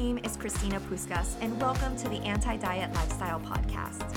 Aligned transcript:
name 0.00 0.18
is 0.24 0.34
Cristina 0.34 0.80
Puscas, 0.80 1.34
and 1.42 1.60
welcome 1.60 1.94
to 1.94 2.08
the 2.08 2.16
Anti 2.22 2.56
Diet 2.56 2.90
Lifestyle 2.94 3.38
Podcast. 3.38 4.16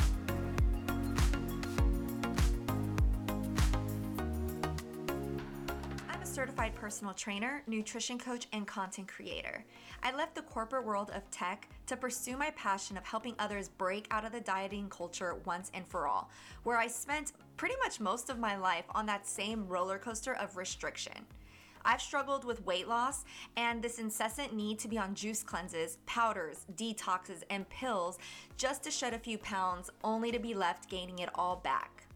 I'm 6.09 6.21
a 6.21 6.25
certified 6.25 6.73
personal 6.73 7.13
trainer, 7.13 7.63
nutrition 7.67 8.17
coach, 8.17 8.47
and 8.53 8.65
content 8.65 9.09
creator. 9.09 9.65
I 10.01 10.15
left 10.15 10.35
the 10.35 10.43
corporate 10.43 10.85
world 10.85 11.11
of 11.13 11.29
tech 11.31 11.67
to 11.87 11.97
pursue 11.97 12.37
my 12.37 12.51
passion 12.51 12.95
of 12.95 13.03
helping 13.03 13.35
others 13.37 13.67
break 13.67 14.07
out 14.09 14.23
of 14.23 14.31
the 14.31 14.39
dieting 14.39 14.87
culture 14.87 15.35
once 15.43 15.69
and 15.73 15.85
for 15.85 16.07
all, 16.07 16.29
where 16.63 16.77
I 16.77 16.87
spent 16.87 17.33
pretty 17.57 17.75
much 17.83 17.99
most 17.99 18.29
of 18.29 18.39
my 18.39 18.55
life 18.55 18.85
on 18.95 19.05
that 19.07 19.27
same 19.27 19.67
roller 19.67 19.97
coaster 19.97 20.35
of 20.35 20.55
restriction. 20.55 21.25
I've 21.85 22.01
struggled 22.01 22.45
with 22.45 22.65
weight 22.65 22.87
loss 22.87 23.25
and 23.57 23.81
this 23.81 23.99
incessant 23.99 24.53
need 24.53 24.79
to 24.79 24.87
be 24.87 24.97
on 24.97 25.15
juice 25.15 25.43
cleanses, 25.43 25.97
powders, 26.05 26.65
detoxes, 26.75 27.43
and 27.49 27.67
pills 27.69 28.17
just 28.57 28.83
to 28.83 28.91
shed 28.91 29.13
a 29.13 29.19
few 29.19 29.37
pounds, 29.37 29.89
only 30.03 30.31
to 30.31 30.39
be 30.39 30.53
left 30.53 30.89
gaining 30.89 31.19
it 31.19 31.29
all 31.35 31.57
back. 31.57 32.07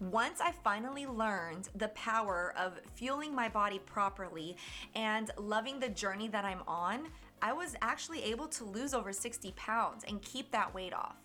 Once 0.00 0.40
I 0.40 0.52
finally 0.52 1.06
learned 1.06 1.68
the 1.74 1.88
power 1.88 2.54
of 2.56 2.80
fueling 2.94 3.34
my 3.34 3.48
body 3.48 3.78
properly 3.78 4.56
and 4.94 5.30
loving 5.36 5.78
the 5.78 5.90
journey 5.90 6.28
that 6.28 6.44
I'm 6.44 6.62
on, 6.66 7.08
I 7.42 7.52
was 7.52 7.76
actually 7.82 8.22
able 8.24 8.48
to 8.48 8.64
lose 8.64 8.94
over 8.94 9.12
60 9.12 9.52
pounds 9.56 10.04
and 10.08 10.22
keep 10.22 10.50
that 10.52 10.74
weight 10.74 10.94
off. 10.94 11.16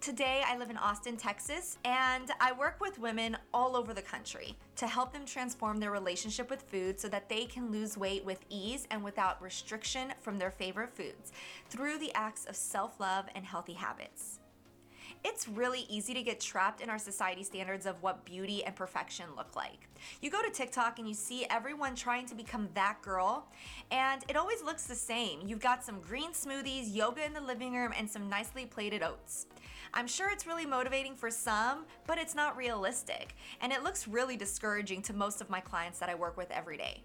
Today, 0.00 0.42
I 0.46 0.56
live 0.56 0.70
in 0.70 0.76
Austin, 0.76 1.16
Texas, 1.16 1.76
and 1.84 2.30
I 2.40 2.52
work 2.52 2.80
with 2.80 3.00
women 3.00 3.36
all 3.52 3.76
over 3.76 3.92
the 3.92 4.00
country 4.00 4.56
to 4.76 4.86
help 4.86 5.12
them 5.12 5.26
transform 5.26 5.80
their 5.80 5.90
relationship 5.90 6.48
with 6.50 6.62
food 6.62 7.00
so 7.00 7.08
that 7.08 7.28
they 7.28 7.46
can 7.46 7.72
lose 7.72 7.98
weight 7.98 8.24
with 8.24 8.44
ease 8.48 8.86
and 8.92 9.02
without 9.02 9.42
restriction 9.42 10.14
from 10.20 10.38
their 10.38 10.52
favorite 10.52 10.94
foods 10.94 11.32
through 11.68 11.98
the 11.98 12.14
acts 12.14 12.44
of 12.44 12.54
self 12.54 13.00
love 13.00 13.26
and 13.34 13.44
healthy 13.44 13.72
habits. 13.72 14.38
It's 15.24 15.48
really 15.48 15.86
easy 15.88 16.14
to 16.14 16.22
get 16.22 16.40
trapped 16.40 16.80
in 16.80 16.90
our 16.90 16.98
society 16.98 17.42
standards 17.42 17.86
of 17.86 18.02
what 18.02 18.24
beauty 18.24 18.64
and 18.64 18.74
perfection 18.74 19.26
look 19.36 19.56
like. 19.56 19.88
You 20.20 20.30
go 20.30 20.42
to 20.42 20.50
TikTok 20.50 20.98
and 20.98 21.08
you 21.08 21.14
see 21.14 21.44
everyone 21.50 21.94
trying 21.94 22.26
to 22.26 22.34
become 22.34 22.68
that 22.74 23.02
girl, 23.02 23.48
and 23.90 24.24
it 24.28 24.36
always 24.36 24.62
looks 24.62 24.86
the 24.86 24.94
same. 24.94 25.40
You've 25.44 25.60
got 25.60 25.84
some 25.84 26.00
green 26.00 26.32
smoothies, 26.32 26.94
yoga 26.94 27.24
in 27.24 27.32
the 27.32 27.40
living 27.40 27.74
room, 27.74 27.92
and 27.96 28.08
some 28.08 28.28
nicely 28.28 28.66
plated 28.66 29.02
oats. 29.02 29.46
I'm 29.92 30.06
sure 30.06 30.30
it's 30.30 30.46
really 30.46 30.66
motivating 30.66 31.16
for 31.16 31.30
some, 31.30 31.84
but 32.06 32.18
it's 32.18 32.34
not 32.34 32.56
realistic, 32.56 33.34
and 33.60 33.72
it 33.72 33.82
looks 33.82 34.06
really 34.06 34.36
discouraging 34.36 35.02
to 35.02 35.12
most 35.12 35.40
of 35.40 35.50
my 35.50 35.60
clients 35.60 35.98
that 35.98 36.08
I 36.08 36.14
work 36.14 36.36
with 36.36 36.50
every 36.50 36.76
day 36.76 37.02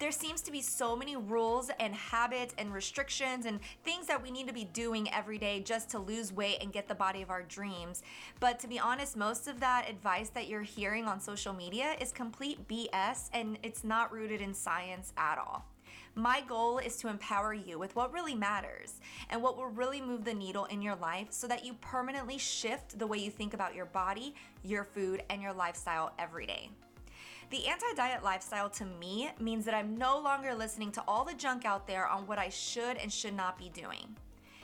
there 0.00 0.10
seems 0.10 0.40
to 0.40 0.50
be 0.50 0.62
so 0.62 0.96
many 0.96 1.14
rules 1.14 1.70
and 1.78 1.94
habits 1.94 2.54
and 2.56 2.72
restrictions 2.72 3.44
and 3.44 3.60
things 3.84 4.06
that 4.06 4.20
we 4.20 4.30
need 4.30 4.48
to 4.48 4.54
be 4.54 4.64
doing 4.64 5.12
every 5.12 5.36
day 5.36 5.60
just 5.60 5.90
to 5.90 5.98
lose 5.98 6.32
weight 6.32 6.56
and 6.62 6.72
get 6.72 6.88
the 6.88 6.94
body 6.94 7.20
of 7.20 7.28
our 7.28 7.42
dreams. 7.42 8.02
But 8.40 8.58
to 8.60 8.66
be 8.66 8.78
honest, 8.78 9.14
most 9.14 9.46
of 9.46 9.60
that 9.60 9.88
advice 9.88 10.30
that 10.30 10.48
you're 10.48 10.62
hearing 10.62 11.04
on 11.04 11.20
social 11.20 11.52
media 11.52 11.96
is 12.00 12.12
complete 12.12 12.66
BS 12.66 13.28
and 13.34 13.58
it's 13.62 13.84
not 13.84 14.10
rooted 14.10 14.40
in 14.40 14.54
science 14.54 15.12
at 15.18 15.36
all. 15.36 15.66
My 16.14 16.40
goal 16.40 16.78
is 16.78 16.96
to 16.96 17.08
empower 17.08 17.52
you 17.52 17.78
with 17.78 17.94
what 17.94 18.12
really 18.12 18.34
matters 18.34 19.00
and 19.28 19.42
what 19.42 19.58
will 19.58 19.66
really 19.66 20.00
move 20.00 20.24
the 20.24 20.34
needle 20.34 20.64
in 20.64 20.80
your 20.80 20.96
life 20.96 21.28
so 21.28 21.46
that 21.46 21.64
you 21.64 21.74
permanently 21.74 22.38
shift 22.38 22.98
the 22.98 23.06
way 23.06 23.18
you 23.18 23.30
think 23.30 23.52
about 23.52 23.74
your 23.74 23.86
body, 23.86 24.34
your 24.64 24.84
food, 24.84 25.22
and 25.28 25.42
your 25.42 25.52
lifestyle 25.52 26.12
every 26.18 26.46
day. 26.46 26.70
The 27.50 27.66
anti 27.66 27.92
diet 27.96 28.22
lifestyle 28.22 28.70
to 28.70 28.84
me 28.84 29.28
means 29.40 29.64
that 29.64 29.74
I'm 29.74 29.98
no 29.98 30.20
longer 30.20 30.54
listening 30.54 30.92
to 30.92 31.02
all 31.08 31.24
the 31.24 31.34
junk 31.34 31.64
out 31.64 31.84
there 31.84 32.06
on 32.06 32.24
what 32.28 32.38
I 32.38 32.48
should 32.48 32.96
and 32.96 33.12
should 33.12 33.34
not 33.34 33.58
be 33.58 33.70
doing. 33.70 34.14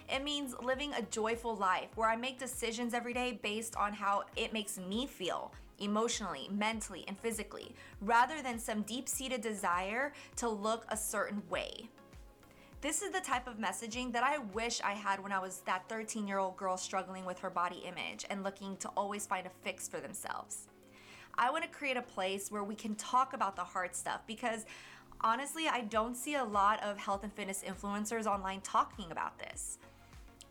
It 0.08 0.22
means 0.22 0.54
living 0.62 0.92
a 0.94 1.02
joyful 1.02 1.56
life 1.56 1.88
where 1.96 2.08
I 2.08 2.14
make 2.14 2.38
decisions 2.38 2.94
every 2.94 3.12
day 3.12 3.40
based 3.42 3.74
on 3.74 3.92
how 3.92 4.22
it 4.36 4.52
makes 4.52 4.78
me 4.78 5.08
feel 5.08 5.52
emotionally, 5.80 6.48
mentally, 6.52 7.04
and 7.08 7.18
physically, 7.18 7.74
rather 8.00 8.40
than 8.40 8.56
some 8.56 8.82
deep 8.82 9.08
seated 9.08 9.40
desire 9.40 10.12
to 10.36 10.48
look 10.48 10.86
a 10.88 10.96
certain 10.96 11.42
way. 11.50 11.88
This 12.82 13.02
is 13.02 13.10
the 13.10 13.20
type 13.20 13.48
of 13.48 13.58
messaging 13.58 14.12
that 14.12 14.22
I 14.22 14.38
wish 14.38 14.80
I 14.80 14.92
had 14.92 15.20
when 15.20 15.32
I 15.32 15.40
was 15.40 15.60
that 15.66 15.88
13 15.88 16.28
year 16.28 16.38
old 16.38 16.56
girl 16.56 16.76
struggling 16.76 17.24
with 17.24 17.40
her 17.40 17.50
body 17.50 17.82
image 17.84 18.24
and 18.30 18.44
looking 18.44 18.76
to 18.76 18.88
always 18.90 19.26
find 19.26 19.44
a 19.44 19.50
fix 19.64 19.88
for 19.88 19.98
themselves. 19.98 20.68
I 21.38 21.50
want 21.50 21.64
to 21.64 21.70
create 21.70 21.96
a 21.96 22.02
place 22.02 22.50
where 22.50 22.64
we 22.64 22.74
can 22.74 22.94
talk 22.94 23.34
about 23.34 23.56
the 23.56 23.64
hard 23.64 23.94
stuff 23.94 24.20
because 24.26 24.64
honestly, 25.20 25.68
I 25.68 25.82
don't 25.82 26.16
see 26.16 26.34
a 26.36 26.44
lot 26.44 26.82
of 26.82 26.96
health 26.96 27.24
and 27.24 27.32
fitness 27.32 27.62
influencers 27.66 28.26
online 28.26 28.60
talking 28.62 29.10
about 29.10 29.38
this. 29.38 29.78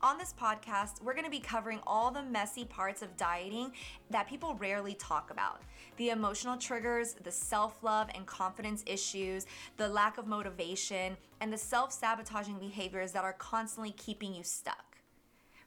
On 0.02 0.20
this 0.20 0.34
podcast, 0.40 1.02
we're 1.02 1.14
going 1.14 1.26
to 1.26 1.32
be 1.32 1.40
covering 1.40 1.80
all 1.88 2.12
the 2.12 2.22
messy 2.22 2.66
parts 2.66 3.02
of 3.02 3.18
dieting 3.18 3.72
that 4.12 4.28
people 4.28 4.54
rarely 4.56 4.94
talk 4.94 5.32
about 5.32 5.62
the 5.98 6.10
emotional 6.10 6.58
triggers, 6.58 7.14
the 7.24 7.32
self 7.32 7.82
love 7.82 8.10
and 8.14 8.26
confidence 8.26 8.84
issues, 8.86 9.48
the 9.78 9.88
lack 9.88 10.18
of 10.18 10.28
motivation, 10.28 11.18
and 11.42 11.52
the 11.52 11.58
self 11.58 11.92
sabotaging 11.92 12.60
behaviors 12.60 13.14
that 13.14 13.24
are 13.24 13.34
constantly 13.34 13.92
keeping 13.94 14.36
you 14.36 14.44
stuck. 14.44 14.98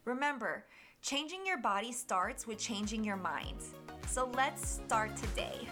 Remember, 0.05 0.65
changing 1.01 1.45
your 1.45 1.57
body 1.57 1.91
starts 1.91 2.47
with 2.47 2.59
changing 2.59 3.03
your 3.03 3.17
mind. 3.17 3.57
So 4.11 4.27
let's 4.35 4.67
start 4.67 5.15
today. 5.15 5.67